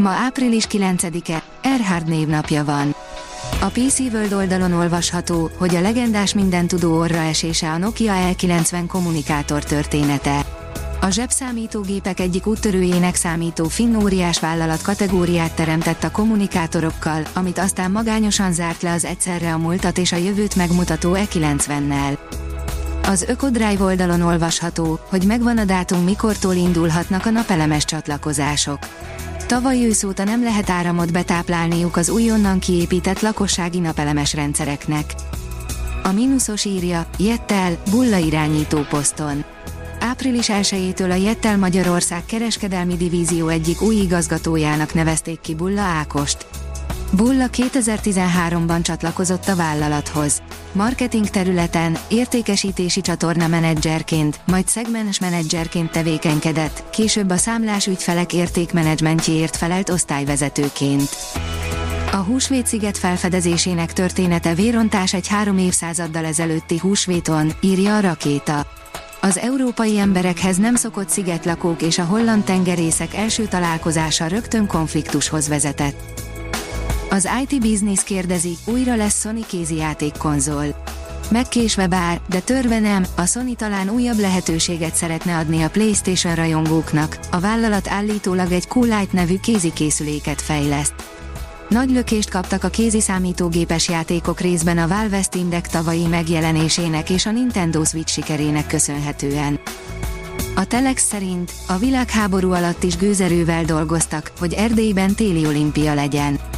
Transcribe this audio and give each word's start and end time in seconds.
Ma 0.00 0.10
április 0.10 0.66
9-e, 0.70 1.42
Erhard 1.62 2.08
névnapja 2.08 2.64
van. 2.64 2.94
A 3.60 3.66
PC 3.66 3.98
World 3.98 4.32
oldalon 4.32 4.72
olvasható, 4.72 5.50
hogy 5.58 5.74
a 5.74 5.80
legendás 5.80 6.34
mindentudó 6.34 6.98
orra 6.98 7.16
esése 7.16 7.70
a 7.70 7.78
Nokia 7.78 8.12
L90 8.32 8.84
kommunikátor 8.88 9.64
története. 9.64 10.44
A 11.00 11.10
zsebszámítógépek 11.10 12.20
egyik 12.20 12.46
úttörőjének 12.46 13.14
számító 13.14 13.64
finn 13.64 13.94
óriás 13.94 14.40
vállalat 14.40 14.82
kategóriát 14.82 15.54
teremtett 15.54 16.04
a 16.04 16.10
kommunikátorokkal, 16.10 17.22
amit 17.32 17.58
aztán 17.58 17.90
magányosan 17.90 18.52
zárt 18.52 18.82
le 18.82 18.92
az 18.92 19.04
egyszerre 19.04 19.52
a 19.52 19.58
múltat 19.58 19.98
és 19.98 20.12
a 20.12 20.16
jövőt 20.16 20.56
megmutató 20.56 21.16
E90-nel. 21.16 22.18
Az 23.02 23.24
Ökodrive 23.28 23.84
oldalon 23.84 24.20
olvasható, 24.20 24.98
hogy 25.08 25.24
megvan 25.24 25.58
a 25.58 25.64
dátum 25.64 26.04
mikortól 26.04 26.54
indulhatnak 26.54 27.26
a 27.26 27.30
napelemes 27.30 27.84
csatlakozások. 27.84 28.78
Tavaly 29.50 29.84
ősz 29.84 30.02
óta 30.02 30.24
nem 30.24 30.42
lehet 30.42 30.70
áramot 30.70 31.12
betáplálniuk 31.12 31.96
az 31.96 32.08
újonnan 32.08 32.58
kiépített 32.58 33.20
lakossági 33.20 33.78
napelemes 33.78 34.34
rendszereknek. 34.34 35.14
A 36.02 36.12
mínuszos 36.12 36.64
írja, 36.64 37.06
Jettel, 37.18 37.82
bulla 37.90 38.16
irányító 38.16 38.80
poszton. 38.88 39.44
Április 40.00 40.46
1-től 40.48 41.10
a 41.10 41.14
Jettel 41.14 41.58
Magyarország 41.58 42.24
kereskedelmi 42.24 42.96
divízió 42.96 43.48
egyik 43.48 43.82
új 43.82 43.94
igazgatójának 43.94 44.94
nevezték 44.94 45.40
ki 45.40 45.54
Bulla 45.54 45.82
Ákost. 45.82 46.46
Bulla 47.12 47.46
2013-ban 47.52 48.82
csatlakozott 48.82 49.48
a 49.48 49.56
vállalathoz. 49.56 50.42
Marketing 50.72 51.28
területen, 51.28 51.98
értékesítési 52.08 53.00
csatorna 53.00 53.46
menedzserként, 53.46 54.40
majd 54.46 54.68
szegmens 54.68 55.18
menedzserként 55.20 55.90
tevékenykedett, 55.90 56.90
később 56.90 57.30
a 57.30 57.36
számlás 57.36 57.86
ügyfelek 57.86 58.32
értékmenedzsmentjéért 58.32 59.56
felelt 59.56 59.90
osztályvezetőként. 59.90 61.08
A 62.12 62.16
húsvétsziget 62.16 62.98
felfedezésének 62.98 63.92
története 63.92 64.54
vérontás 64.54 65.14
egy 65.14 65.28
három 65.28 65.58
évszázaddal 65.58 66.24
ezelőtti 66.24 66.78
húsvéton, 66.78 67.52
írja 67.60 67.96
a 67.96 68.00
rakéta. 68.00 68.66
Az 69.20 69.38
európai 69.38 69.98
emberekhez 69.98 70.56
nem 70.56 70.74
szokott 70.74 71.08
szigetlakók 71.08 71.82
és 71.82 71.98
a 71.98 72.04
holland 72.04 72.44
tengerészek 72.44 73.14
első 73.14 73.44
találkozása 73.44 74.26
rögtön 74.26 74.66
konfliktushoz 74.66 75.48
vezetett. 75.48 76.29
Az 77.12 77.28
IT 77.42 77.60
Business 77.60 78.04
kérdezi, 78.04 78.56
újra 78.64 78.96
lesz 78.96 79.20
Sony 79.20 79.44
kézijáték 79.46 80.16
konzol. 80.16 80.84
Megkésve 81.30 81.86
bár, 81.86 82.20
de 82.28 82.40
törve 82.40 82.78
nem, 82.78 83.04
a 83.16 83.26
Sony 83.26 83.56
talán 83.56 83.88
újabb 83.88 84.18
lehetőséget 84.18 84.94
szeretne 84.94 85.36
adni 85.36 85.62
a 85.62 85.70
PlayStation 85.70 86.34
rajongóknak, 86.34 87.18
a 87.30 87.40
vállalat 87.40 87.88
állítólag 87.88 88.52
egy 88.52 88.68
Cool 88.68 88.86
Light 88.86 89.12
nevű 89.12 89.38
kézikészüléket 89.38 90.42
fejleszt. 90.42 90.94
Nagy 91.68 91.90
lökést 91.90 92.30
kaptak 92.30 92.64
a 92.64 92.68
kézi 92.68 93.00
számítógépes 93.00 93.88
játékok 93.88 94.40
részben 94.40 94.78
a 94.78 94.88
Valve 94.88 95.22
Steam 95.22 95.50
Deck 95.50 95.66
tavalyi 95.66 96.06
megjelenésének 96.06 97.10
és 97.10 97.26
a 97.26 97.30
Nintendo 97.30 97.84
Switch 97.84 98.12
sikerének 98.12 98.66
köszönhetően. 98.66 99.60
A 100.54 100.64
Telex 100.64 101.06
szerint 101.06 101.52
a 101.66 101.76
világháború 101.76 102.52
alatt 102.52 102.82
is 102.82 102.96
gőzerővel 102.96 103.64
dolgoztak, 103.64 104.32
hogy 104.38 104.52
Erdélyben 104.52 105.14
téli 105.14 105.46
olimpia 105.46 105.94
legyen. 105.94 106.49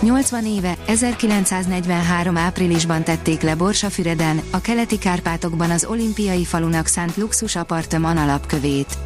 80 0.00 0.46
éve, 0.46 0.76
1943 0.86 2.36
áprilisban 2.36 3.02
tették 3.02 3.40
le 3.40 3.54
Borsafüreden, 3.54 4.40
a 4.50 4.60
keleti 4.60 4.98
Kárpátokban 4.98 5.70
az 5.70 5.84
olimpiai 5.84 6.44
falunak 6.44 6.86
szánt 6.86 7.16
luxus 7.16 7.56
apartman 7.56 8.16
alapkövét. 8.16 8.98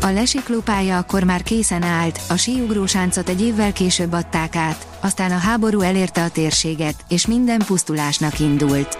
A 0.00 0.10
lesiklópálya 0.10 0.98
akkor 0.98 1.24
már 1.24 1.42
készen 1.42 1.82
állt, 1.82 2.20
a 2.28 2.36
síugrósáncot 2.36 3.28
egy 3.28 3.42
évvel 3.42 3.72
később 3.72 4.12
adták 4.12 4.56
át, 4.56 4.86
aztán 5.00 5.30
a 5.30 5.38
háború 5.38 5.80
elérte 5.80 6.22
a 6.22 6.28
térséget, 6.28 6.94
és 7.08 7.26
minden 7.26 7.58
pusztulásnak 7.66 8.40
indult. 8.40 8.98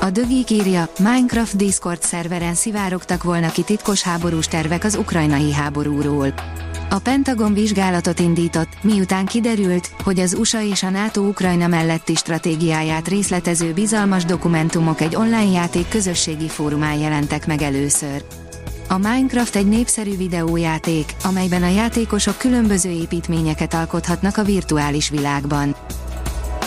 A 0.00 0.10
dögik 0.10 0.50
írja, 0.50 0.88
Minecraft 0.98 1.56
Discord 1.56 2.02
szerveren 2.02 2.54
szivárogtak 2.54 3.22
volna 3.22 3.50
ki 3.50 3.62
titkos 3.62 4.02
háborús 4.02 4.46
tervek 4.46 4.84
az 4.84 4.94
ukrajnai 4.96 5.52
háborúról. 5.52 6.34
A 6.90 6.98
Pentagon 6.98 7.54
vizsgálatot 7.54 8.20
indított, 8.20 8.68
miután 8.82 9.26
kiderült, 9.26 9.90
hogy 10.02 10.18
az 10.18 10.34
USA 10.34 10.62
és 10.62 10.82
a 10.82 10.90
NATO 10.90 11.20
Ukrajna 11.20 11.66
melletti 11.66 12.14
stratégiáját 12.14 13.08
részletező 13.08 13.72
bizalmas 13.72 14.24
dokumentumok 14.24 15.00
egy 15.00 15.16
online 15.16 15.50
játék 15.50 15.88
közösségi 15.88 16.48
fórumán 16.48 16.98
jelentek 16.98 17.46
meg 17.46 17.62
először. 17.62 18.24
A 18.88 18.98
Minecraft 18.98 19.56
egy 19.56 19.68
népszerű 19.68 20.16
videójáték, 20.16 21.14
amelyben 21.24 21.62
a 21.62 21.68
játékosok 21.68 22.38
különböző 22.38 22.90
építményeket 22.90 23.74
alkothatnak 23.74 24.36
a 24.36 24.44
virtuális 24.44 25.08
világban. 25.08 25.76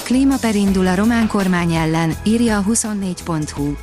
Klímaper 0.03 0.55
indul 0.55 0.87
a 0.87 0.95
román 0.95 1.27
kormány 1.27 1.73
ellen, 1.73 2.13
írja 2.23 2.57
a 2.57 2.63
24.hu. 2.63 3.73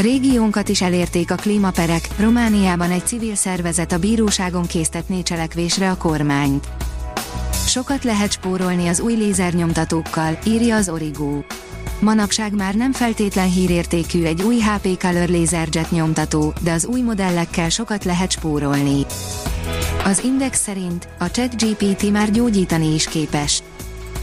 Régiónkat 0.00 0.68
is 0.68 0.82
elérték 0.82 1.30
a 1.30 1.34
klímaperek, 1.34 2.08
Romániában 2.16 2.90
egy 2.90 3.06
civil 3.06 3.34
szervezet 3.34 3.92
a 3.92 3.98
bíróságon 3.98 4.66
késztetné 4.66 5.22
cselekvésre 5.22 5.90
a 5.90 5.96
kormányt. 5.96 6.68
Sokat 7.66 8.04
lehet 8.04 8.32
spórolni 8.32 8.88
az 8.88 9.00
új 9.00 9.14
lézernyomtatókkal, 9.14 10.38
írja 10.46 10.76
az 10.76 10.88
Origo. 10.88 11.42
Manapság 12.00 12.54
már 12.54 12.74
nem 12.74 12.92
feltétlen 12.92 13.50
hírértékű 13.50 14.24
egy 14.24 14.42
új 14.42 14.60
HP 14.60 15.00
Color 15.00 15.28
Laserjet 15.28 15.90
nyomtató, 15.90 16.52
de 16.60 16.72
az 16.72 16.86
új 16.86 17.00
modellekkel 17.00 17.68
sokat 17.68 18.04
lehet 18.04 18.30
spórolni. 18.30 19.06
Az 20.04 20.24
Index 20.24 20.60
szerint 20.62 21.08
a 21.18 21.30
ChatGPT 21.30 22.10
már 22.10 22.30
gyógyítani 22.30 22.94
is 22.94 23.04
képes. 23.04 23.62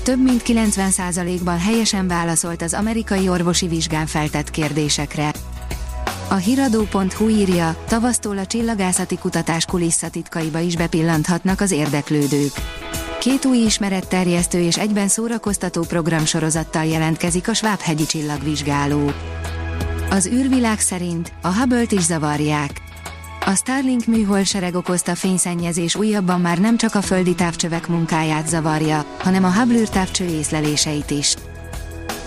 Több 0.03 0.23
mint 0.23 0.41
90%-ban 0.45 1.59
helyesen 1.59 2.07
válaszolt 2.07 2.61
az 2.61 2.73
amerikai 2.73 3.29
orvosi 3.29 3.67
vizsgán 3.67 4.05
feltett 4.05 4.51
kérdésekre. 4.51 5.31
A 6.31 6.35
hiradó.hu 6.35 7.29
írja, 7.29 7.83
tavasztól 7.87 8.37
a 8.37 8.45
csillagászati 8.45 9.17
kutatás 9.17 9.65
kulisszatitkaiba 9.65 10.59
is 10.59 10.75
bepillanthatnak 10.75 11.61
az 11.61 11.71
érdeklődők. 11.71 12.51
Két 13.19 13.45
új 13.45 13.57
ismeretterjesztő 13.57 14.59
és 14.59 14.77
egyben 14.77 15.07
szórakoztató 15.07 15.81
programsorozattal 15.81 16.85
jelentkezik 16.85 17.47
a 17.47 17.53
Svábhegyi 17.53 18.05
csillagvizsgáló. 18.05 19.11
Az 20.09 20.25
űrvilág 20.25 20.79
szerint 20.79 21.31
a 21.41 21.53
Hubble-t 21.53 21.91
is 21.91 22.03
zavarják. 22.03 22.81
A 23.45 23.55
Starlink 23.55 24.05
műholdsereg 24.05 24.75
okozta 24.75 25.15
fényszennyezés 25.15 25.95
újabban 25.95 26.41
már 26.41 26.57
nem 26.57 26.77
csak 26.77 26.95
a 26.95 27.01
földi 27.01 27.35
távcsövek 27.35 27.87
munkáját 27.87 28.47
zavarja, 28.47 29.05
hanem 29.19 29.43
a 29.43 29.51
Hubble 29.51 29.77
űrtávcső 29.79 30.25
észleléseit 30.25 31.11
is. 31.11 31.35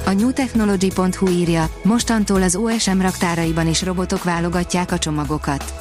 A 0.07 0.13
newtechnology.hu 0.13 1.29
írja, 1.29 1.71
mostantól 1.83 2.43
az 2.43 2.57
OSM 2.57 3.01
raktáraiban 3.01 3.69
is 3.69 3.83
robotok 3.83 4.25
válogatják 4.25 4.93
a 4.93 4.99
csomagokat. 4.99 5.75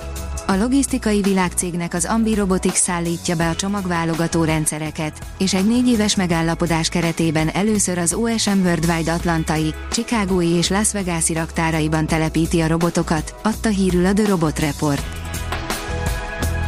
A 0.47 0.56
logisztikai 0.56 1.22
világcégnek 1.22 1.94
az 1.94 2.06
Ambi 2.06 2.34
Robotics 2.34 2.73
szállítja 2.73 3.35
be 3.35 3.50
a 3.50 3.56
csomagválogató 3.56 4.44
rendszereket, 4.44 5.19
és 5.38 5.53
egy 5.53 5.67
négy 5.67 5.87
éves 5.87 6.16
megállapodás 6.16 6.90
keretében 6.90 7.49
először 7.49 7.97
az 7.97 8.14
OSM 8.14 8.59
Worldwide 8.59 9.11
Atlantai, 9.11 9.73
Chicagói 9.91 10.49
és 10.49 10.69
Las 10.69 10.91
Vegas-i 10.91 11.34
raktáraiban 11.34 12.05
telepíti 12.05 12.61
a 12.61 12.67
robotokat, 12.67 13.35
adta 13.43 13.69
hírül 13.69 14.05
a 14.05 14.14
The 14.14 14.28
Robot 14.28 14.59
Report. 14.59 15.03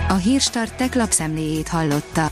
A 0.07 0.13
Hírstart 0.13 0.77
tech 0.77 0.95
lapszemléjét 0.95 1.67
hallotta. 1.67 2.31